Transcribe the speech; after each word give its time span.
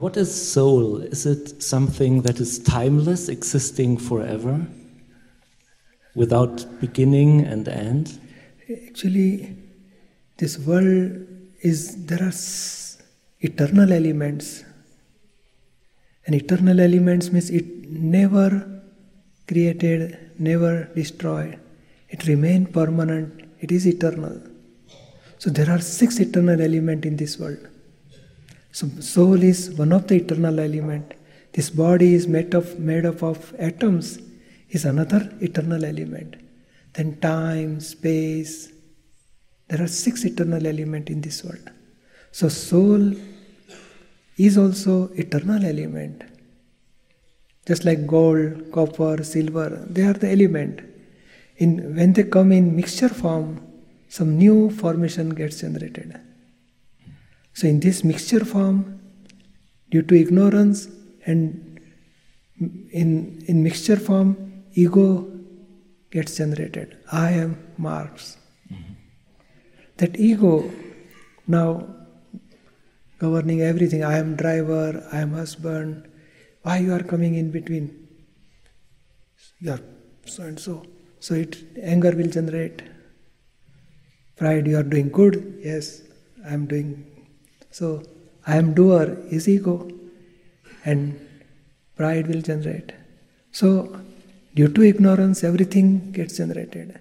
What 0.00 0.16
is 0.16 0.30
soul? 0.52 1.02
Is 1.02 1.26
it 1.26 1.62
something 1.62 2.22
that 2.22 2.40
is 2.40 2.58
timeless, 2.58 3.28
existing 3.28 3.98
forever, 3.98 4.66
without 6.14 6.80
beginning 6.80 7.42
and 7.42 7.68
end? 7.68 8.18
Actually, 8.86 9.58
this 10.38 10.58
world 10.58 11.26
is 11.60 12.06
there 12.06 12.22
are 12.22 12.32
eternal 13.40 13.92
elements, 13.92 14.64
and 16.24 16.34
eternal 16.34 16.80
elements 16.80 17.30
means 17.30 17.50
it 17.50 17.90
never 17.90 18.82
created, 19.46 20.18
never 20.38 20.84
destroyed. 20.94 21.60
It 22.08 22.26
remains 22.26 22.70
permanent. 22.70 23.50
It 23.60 23.70
is 23.70 23.86
eternal. 23.86 24.40
So 25.36 25.50
there 25.50 25.68
are 25.68 25.80
six 25.80 26.18
eternal 26.20 26.58
elements 26.58 27.06
in 27.06 27.16
this 27.16 27.38
world. 27.38 27.68
So 28.72 28.88
soul 29.00 29.42
is 29.42 29.70
one 29.72 29.92
of 29.92 30.06
the 30.06 30.16
eternal 30.16 30.60
element. 30.60 31.14
This 31.52 31.70
body 31.70 32.14
is 32.14 32.28
made 32.28 32.54
of 32.54 32.78
made 32.78 33.04
up 33.04 33.22
of 33.22 33.54
atoms 33.58 34.18
is 34.68 34.84
another 34.84 35.32
eternal 35.40 35.84
element. 35.84 36.36
Then 36.92 37.18
time, 37.20 37.80
space. 37.80 38.72
There 39.68 39.82
are 39.82 39.88
six 39.88 40.24
eternal 40.24 40.66
elements 40.66 41.10
in 41.10 41.20
this 41.20 41.42
world. 41.44 41.70
So 42.32 42.48
soul 42.48 43.12
is 44.36 44.56
also 44.56 45.10
eternal 45.14 45.64
element. 45.64 46.22
Just 47.66 47.84
like 47.84 48.06
gold, 48.06 48.72
copper, 48.72 49.22
silver, 49.22 49.84
they 49.88 50.02
are 50.02 50.14
the 50.14 50.30
element. 50.30 50.80
In 51.56 51.94
when 51.96 52.12
they 52.12 52.24
come 52.24 52.52
in 52.52 52.74
mixture 52.74 53.08
form, 53.08 53.60
some 54.08 54.38
new 54.38 54.70
formation 54.70 55.30
gets 55.30 55.60
generated. 55.60 56.18
So, 57.52 57.66
in 57.66 57.80
this 57.80 58.04
mixture 58.04 58.44
form, 58.44 59.00
due 59.90 60.02
to 60.02 60.14
ignorance 60.14 60.88
and 61.26 61.80
in, 62.92 63.44
in 63.46 63.62
mixture 63.62 63.96
form, 63.96 64.64
ego 64.74 65.30
gets 66.10 66.36
generated. 66.36 66.96
I 67.12 67.30
am 67.32 67.58
Marx. 67.78 68.36
Mm-hmm. 68.72 68.92
That 69.98 70.18
ego 70.18 70.70
now 71.46 71.86
governing 73.18 73.60
everything. 73.62 74.04
I 74.04 74.18
am 74.18 74.36
driver, 74.36 75.06
I 75.12 75.20
am 75.20 75.32
husband. 75.32 76.08
Why 76.62 76.78
you 76.78 76.92
are 76.92 77.02
coming 77.02 77.34
in 77.34 77.50
between? 77.50 78.08
You 79.60 79.72
are 79.72 79.80
so 80.24 80.44
and 80.44 80.58
so. 80.58 80.84
So 81.20 81.34
it 81.34 81.56
anger 81.82 82.12
will 82.12 82.28
generate. 82.28 82.82
Pride, 84.36 84.66
you 84.66 84.78
are 84.78 84.82
doing 84.82 85.10
good. 85.10 85.60
Yes, 85.62 86.02
I 86.48 86.54
am 86.54 86.66
doing 86.66 87.06
so, 87.70 88.02
I 88.46 88.56
am 88.56 88.74
doer 88.74 89.16
is 89.30 89.48
ego, 89.48 89.90
and 90.84 91.18
pride 91.96 92.26
will 92.26 92.42
generate. 92.42 92.92
So, 93.52 94.00
due 94.54 94.68
to 94.68 94.82
ignorance, 94.82 95.44
everything 95.44 96.12
gets 96.12 96.36
generated. 96.38 96.98